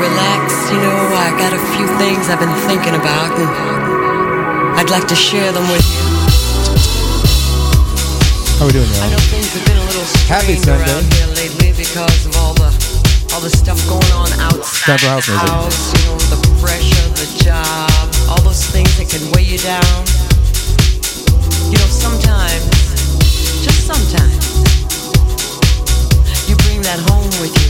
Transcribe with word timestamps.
relax. 0.00 0.72
You 0.72 0.80
know, 0.80 0.96
I 1.12 1.30
got 1.36 1.52
a 1.52 1.60
few 1.76 1.86
things 2.00 2.32
I've 2.32 2.40
been 2.40 2.56
thinking 2.64 2.96
about, 2.96 3.36
and 3.36 3.50
I'd 4.80 4.88
like 4.88 5.06
to 5.08 5.14
share 5.14 5.52
them 5.52 5.68
with 5.68 5.84
you. 5.84 6.04
How 8.56 8.64
are 8.64 8.68
we 8.68 8.72
doing, 8.72 8.88
y'all? 8.88 9.04
I 9.04 9.10
know 9.12 9.24
things 9.28 9.52
have 9.52 9.64
been 9.68 9.76
a 9.76 9.84
little 9.84 10.04
Happy 10.24 10.56
Sunday. 10.56 11.04
lately 11.36 11.72
because 11.76 12.26
of 12.26 12.36
all 12.40 12.54
the 12.56 12.72
all 13.32 13.40
the 13.40 13.52
stuff 13.52 13.78
going 13.86 14.12
on 14.16 14.28
outside 14.40 14.98
the 15.00 15.06
house, 15.06 15.28
house 15.28 15.92
you 15.94 16.02
know, 16.08 16.18
the 16.32 16.40
pressure, 16.58 17.08
the 17.20 17.28
job, 17.44 18.08
all 18.28 18.40
those 18.42 18.64
things 18.72 18.90
that 18.96 19.08
can 19.08 19.22
weigh 19.36 19.44
you 19.44 19.60
down. 19.60 20.00
You 21.70 21.78
know, 21.78 21.90
sometimes, 21.92 22.64
just 23.62 23.86
sometimes, 23.86 24.44
you 26.48 26.56
bring 26.66 26.82
that 26.82 26.98
home 27.06 27.30
with 27.40 27.54
you. 27.54 27.69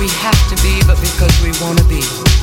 we 0.00 0.08
have 0.08 0.48
to 0.48 0.56
be, 0.62 0.80
but 0.86 0.98
because 0.98 1.42
we 1.42 1.52
want 1.62 1.78
to 1.78 1.84
be. 1.84 2.39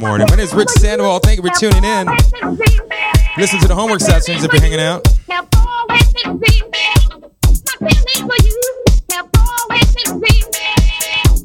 Morning. 0.00 0.26
My 0.30 0.36
name 0.36 0.44
is 0.44 0.54
Rich 0.54 0.70
Sandoval. 0.70 1.18
Thank 1.20 1.42
you 1.42 1.48
for 1.48 1.54
tuning 1.54 1.84
in. 1.84 2.06
Listen 3.36 3.60
to 3.60 3.68
the 3.68 3.74
homework 3.74 4.00
sessions 4.00 4.42
if 4.42 4.52
you're 4.52 4.62
hanging 4.62 4.80
out. 4.80 5.04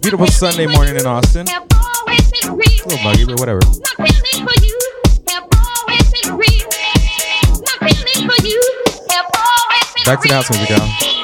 Beautiful 0.01 0.27
Sunday 0.27 0.67
morning 0.67 0.95
in 0.95 1.05
Austin. 1.05 1.47
A 1.47 2.53
little 2.55 3.03
muggy, 3.03 3.25
but 3.25 3.39
whatever. 3.39 3.59
Back 10.05 10.21
to 10.21 10.27
the 10.27 10.33
house 10.33 10.49
music, 10.51 10.69
y'all. 10.69 11.14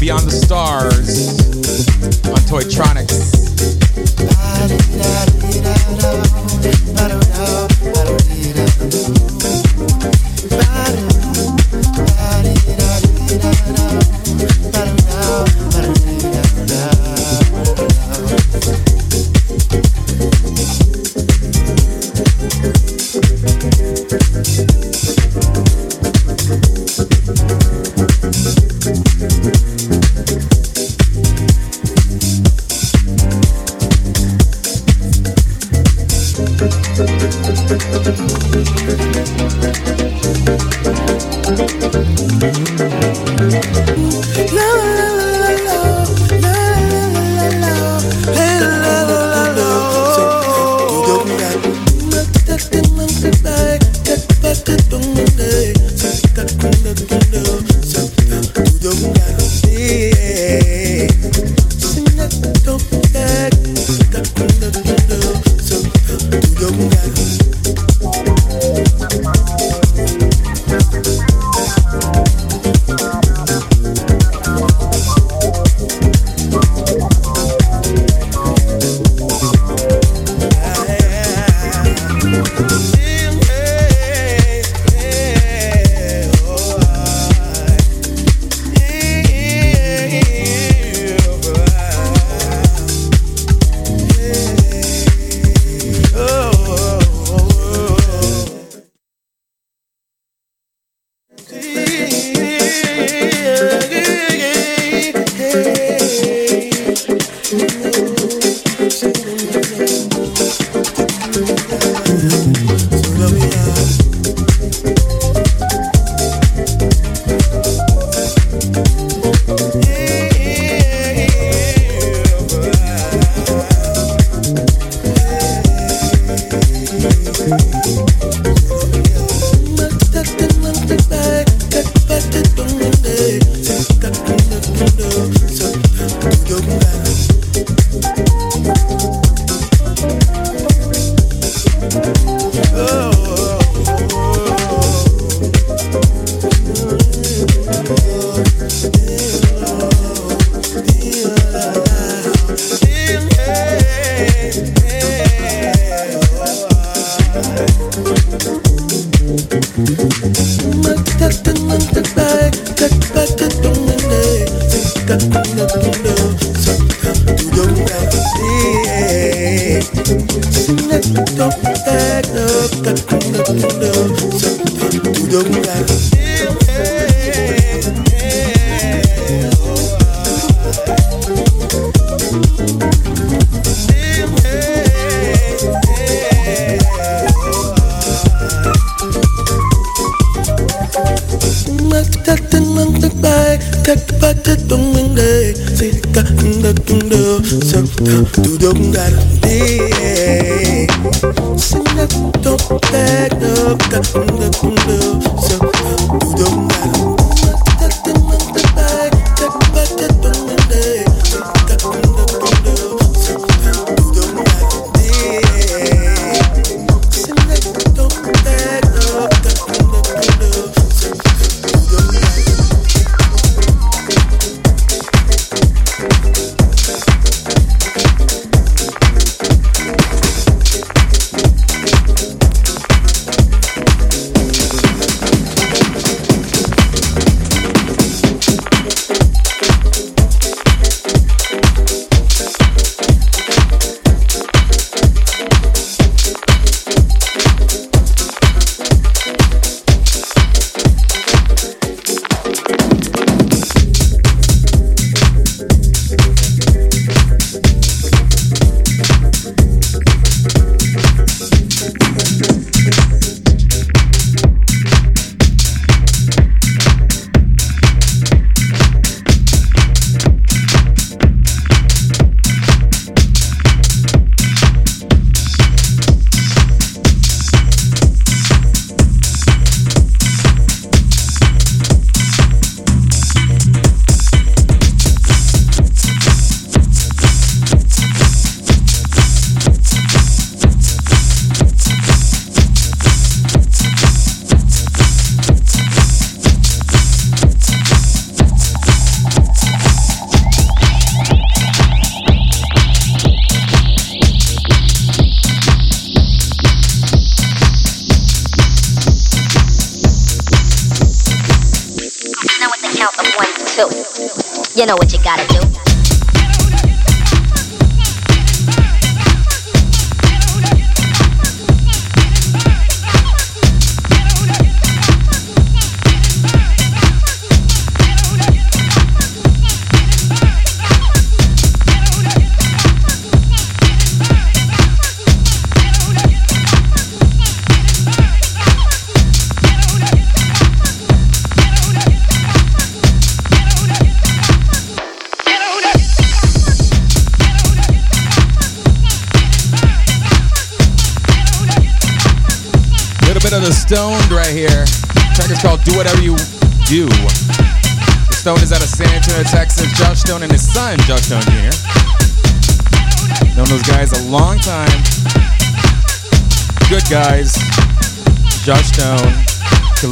Beyond 0.00 0.28
the 0.28 0.32
Stars 0.32 0.61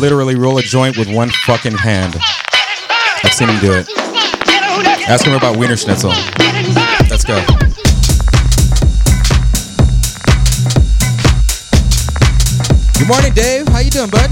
Literally 0.00 0.34
roll 0.34 0.56
a 0.56 0.62
joint 0.62 0.96
with 0.96 1.12
one 1.14 1.28
fucking 1.28 1.74
hand. 1.76 2.16
I've 3.22 3.34
seen 3.34 3.48
him 3.48 3.60
do 3.60 3.72
it. 3.74 3.86
Ask 5.06 5.26
him 5.26 5.34
about 5.34 5.58
Wiener 5.58 5.76
Schnitzel. 5.76 6.10
Let's 7.10 7.24
go. 7.24 7.44
Good 12.98 13.08
morning, 13.08 13.34
Dave. 13.34 13.68
How 13.68 13.80
you 13.80 13.90
doing, 13.90 14.08
bud? 14.08 14.30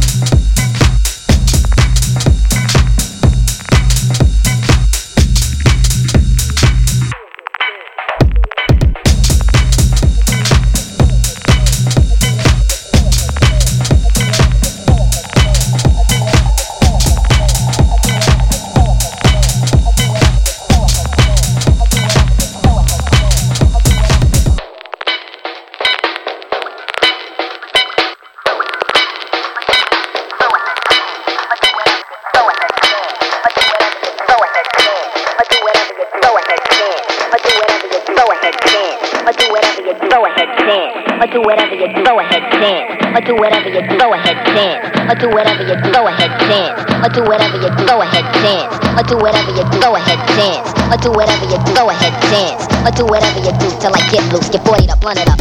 Or 52.88 52.90
do 52.92 53.04
whatever 53.04 53.38
you 53.40 53.52
do 53.58 53.68
till 53.80 53.94
I 53.94 54.00
get 54.10 54.32
loose, 54.32 54.48
get 54.48 54.64
40 54.64 54.88
up, 54.88 55.04
run 55.04 55.18
it 55.18 55.28
up. 55.28 55.37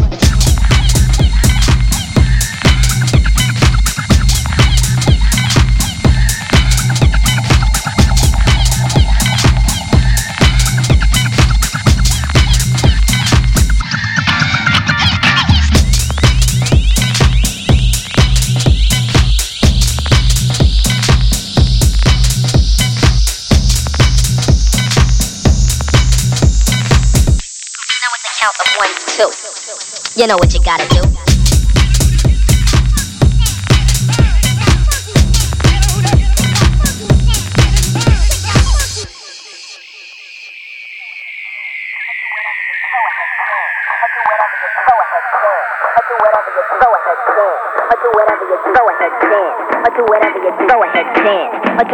You 30.18 30.26
know 30.26 30.36
what 30.36 30.52
you 30.52 30.60
gotta 30.64 30.88
do. 30.90 31.17
Do 44.68 44.84
go 44.88 44.96
ahead, 45.00 45.24
can. 45.32 45.64
I 45.88 46.02
do, 46.08 46.14
whatever 46.24 46.50
you 46.52 46.64
go 46.82 46.90
ahead, 46.98 47.20
dance. 47.32 47.62
Or 47.88 47.98
do 47.98 48.10
whatever 48.18 48.46
you 48.48 48.60
go 48.68 48.84
ahead, 48.92 49.14
can. 49.24 49.48
I 51.80 51.88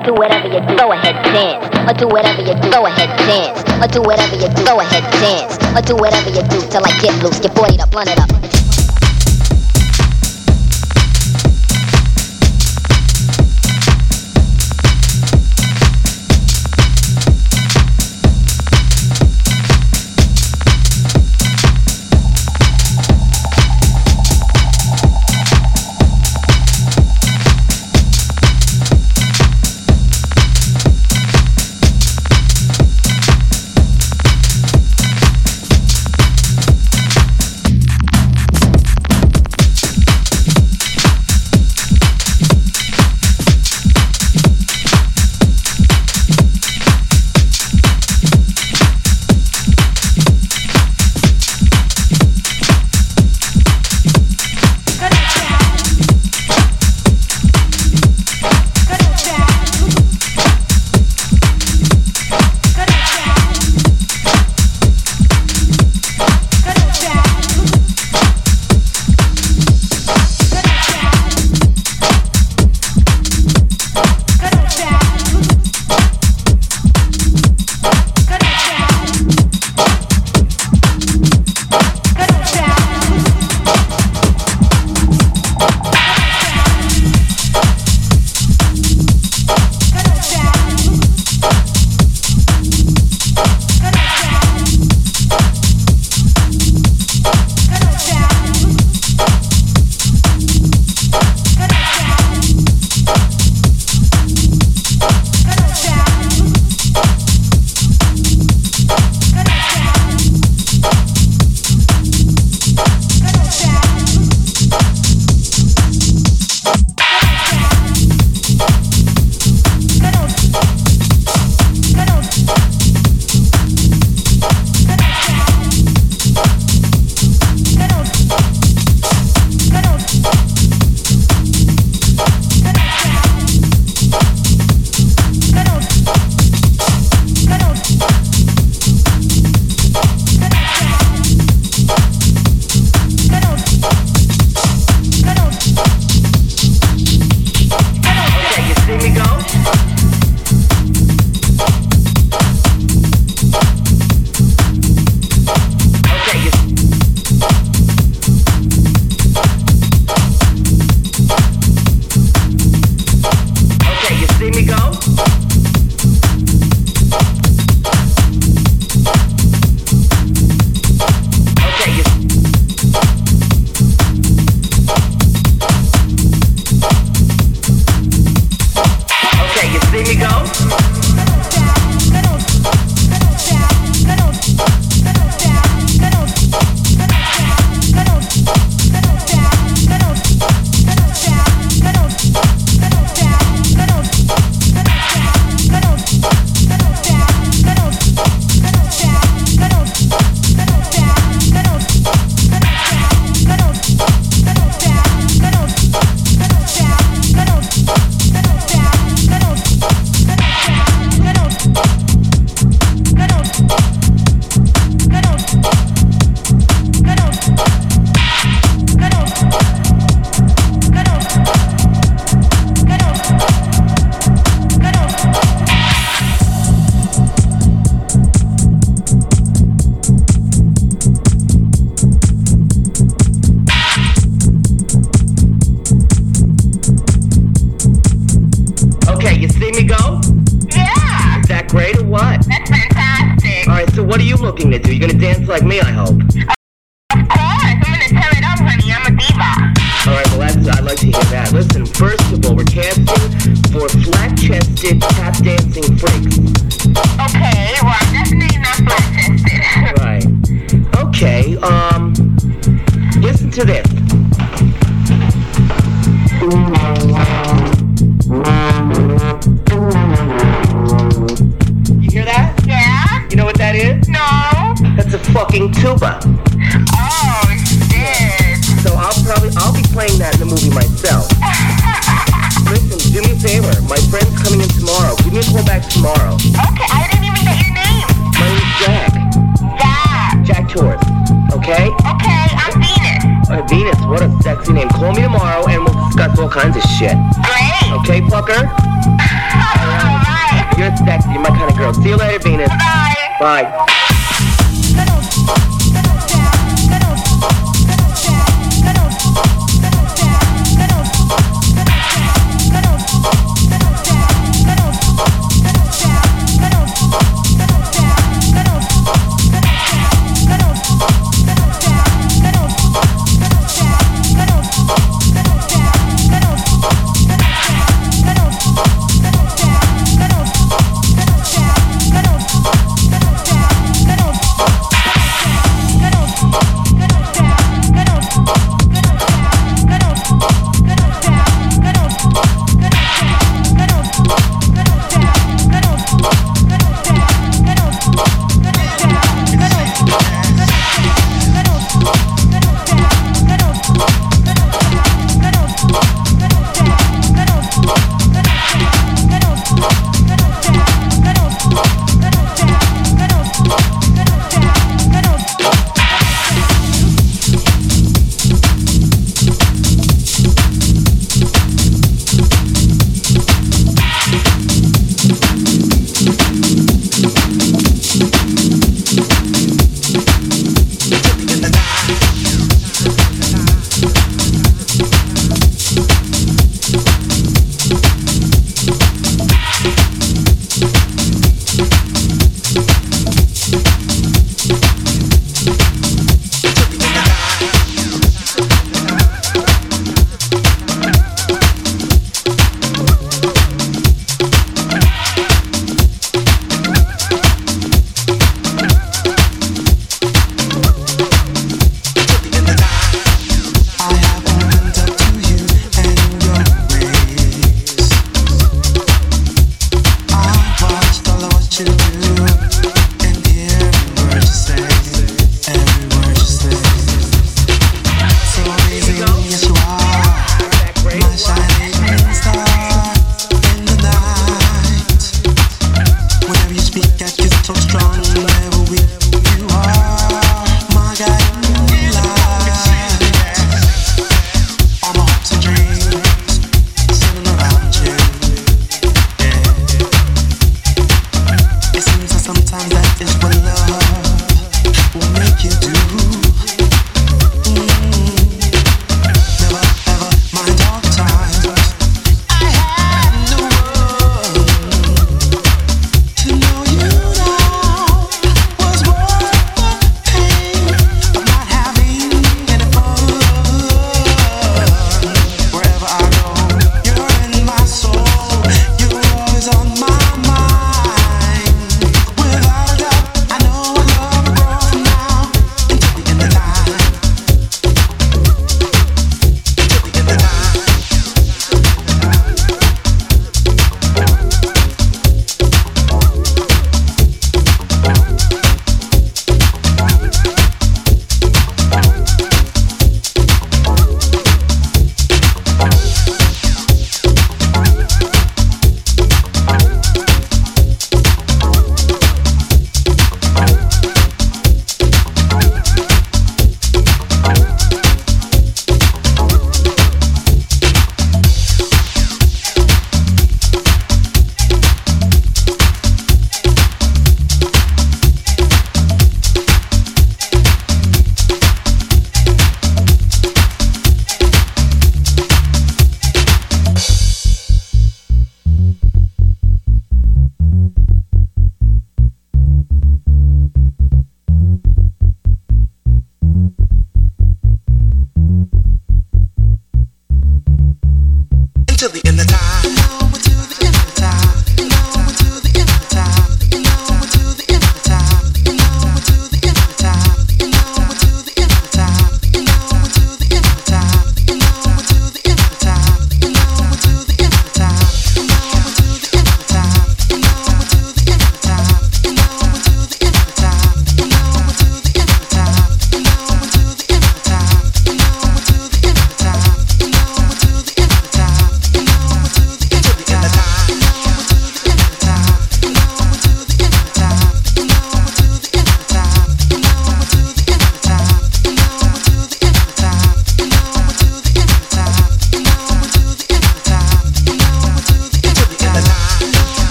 do, 0.00 0.12
whatever 0.16 0.48
you 0.48 0.60
go 0.64 0.92
ahead, 0.92 1.16
dance. 1.28 1.68
Or 1.84 1.92
do 1.92 2.06
whatever 2.08 2.42
you. 2.42 2.52
I 2.52 2.56
do, 2.56 2.70
go 2.70 2.86
ahead, 2.86 3.10
dance. 3.26 3.58
Or 3.82 3.88
do 3.88 4.00
whatever 4.02 4.36
you 4.36 4.48
do, 4.48 4.64
go 4.64 4.80
ahead, 4.80 5.04
dance. 5.20 5.58
Or 5.76 5.82
do 5.82 5.96
whatever 5.96 6.30
you 6.30 6.42
do 6.48 6.60
till 6.70 6.84
I 6.84 6.92
get 7.00 7.22
loose, 7.22 7.40
get 7.40 7.54
40 7.54 7.80
up, 7.80 7.94
run 7.94 8.08
it 8.08 8.18
up. 8.18 8.67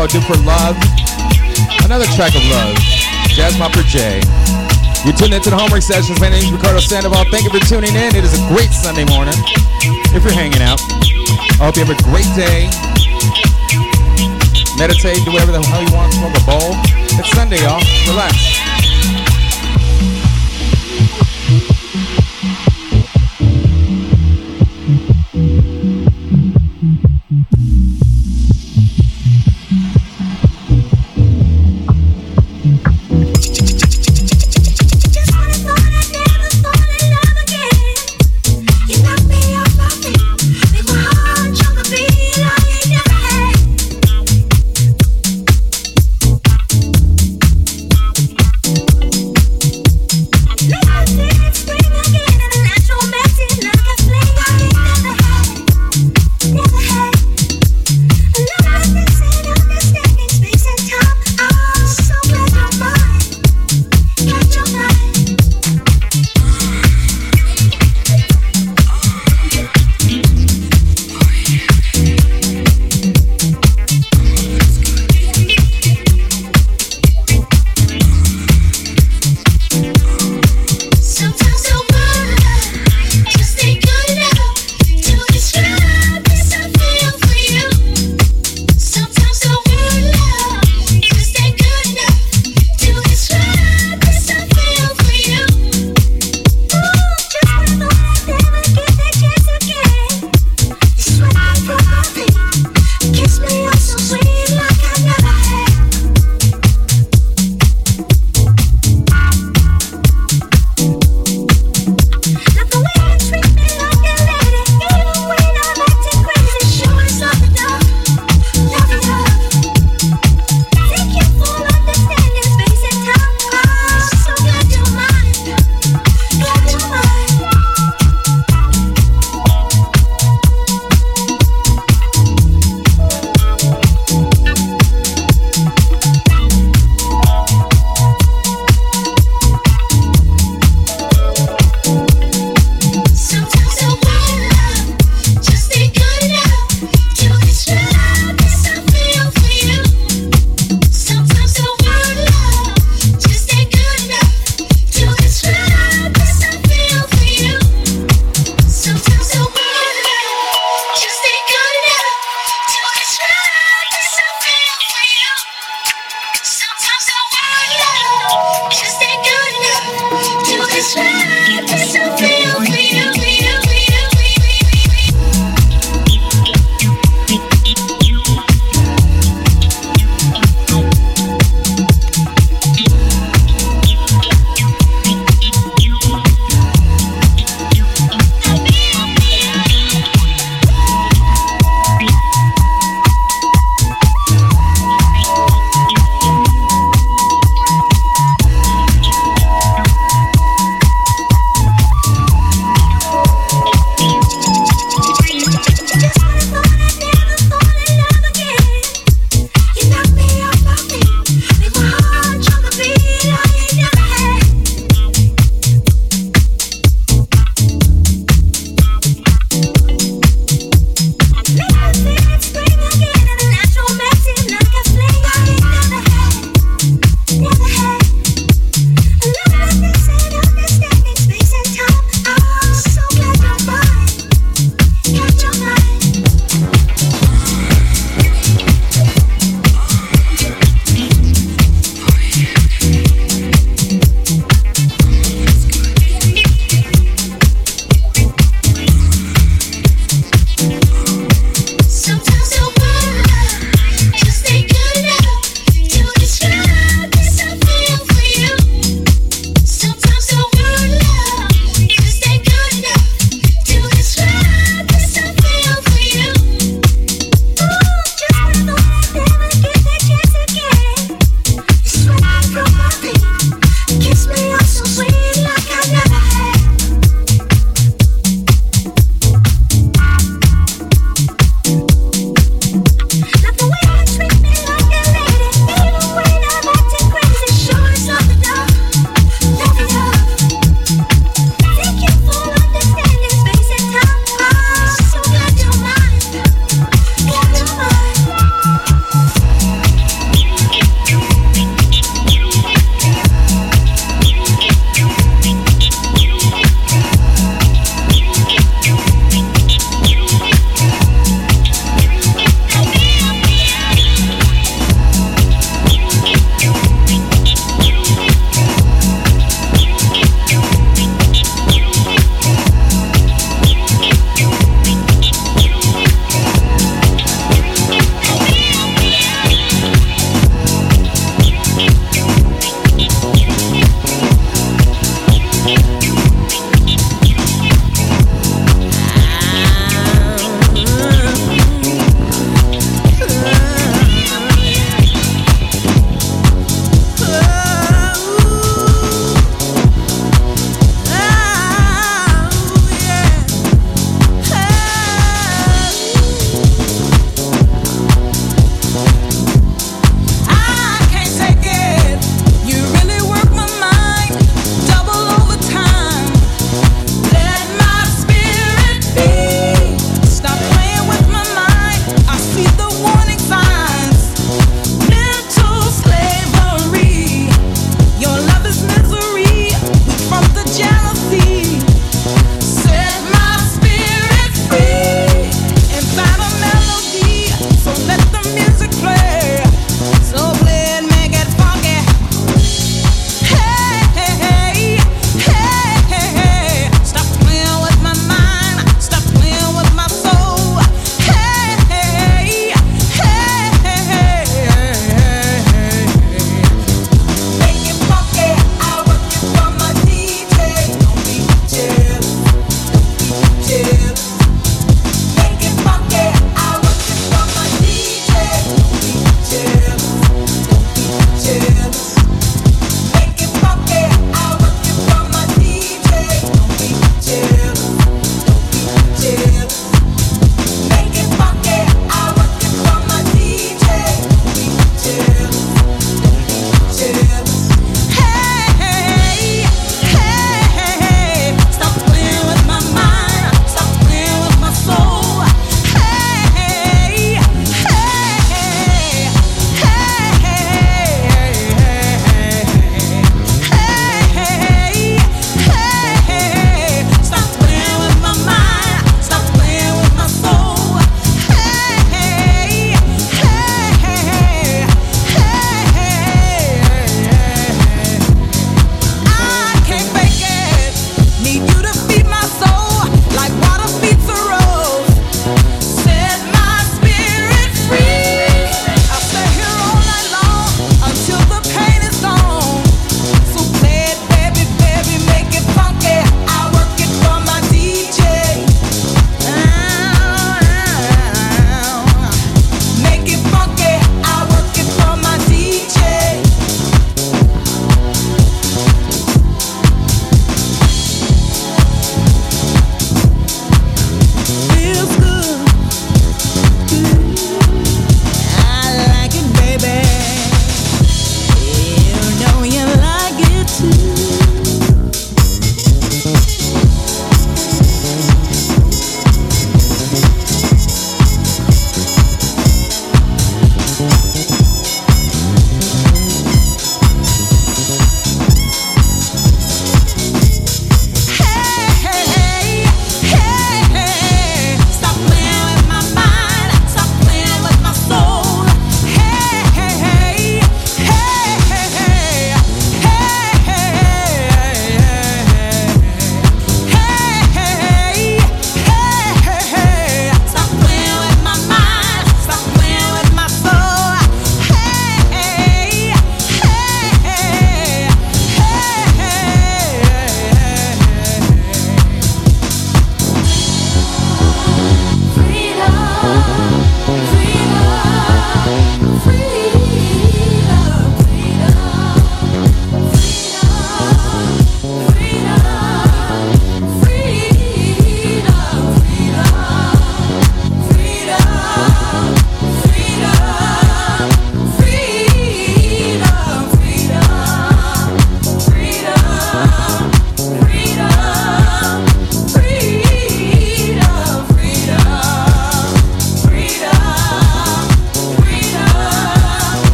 Called 0.00 0.12
Do 0.12 0.20
for 0.22 0.40
Love. 0.48 0.76
Another 1.84 2.06
track 2.16 2.32
of 2.32 2.40
love. 2.48 2.72
Jazz 3.36 3.52
Mopper 3.60 3.84
J. 3.84 4.16
You're 5.04 5.12
tuned 5.12 5.34
into 5.34 5.50
the 5.50 5.58
Homework 5.60 5.82
Sessions. 5.82 6.18
My 6.18 6.30
name 6.30 6.40
is 6.40 6.50
Ricardo 6.50 6.80
Sandoval. 6.80 7.28
Thank 7.28 7.44
you 7.44 7.52
for 7.52 7.60
tuning 7.68 7.92
in. 7.92 8.16
It 8.16 8.24
is 8.24 8.32
a 8.32 8.40
great 8.48 8.72
Sunday 8.72 9.04
morning. 9.04 9.36
If 10.16 10.24
you're 10.24 10.32
hanging 10.32 10.62
out, 10.64 10.80
I 11.60 11.68
hope 11.68 11.76
you 11.76 11.84
have 11.84 11.92
a 11.92 12.00
great 12.08 12.28
day. 12.32 12.72
Meditate, 14.80 15.20
do 15.28 15.36
whatever 15.36 15.52
the 15.52 15.60
hell 15.60 15.84
you 15.84 15.92
want, 15.92 16.16
smoke 16.16 16.32
a 16.32 16.44
bowl. 16.48 16.72
It's 17.20 17.28
Sunday, 17.36 17.60
y'all. 17.60 17.84
Relax. 18.08 18.49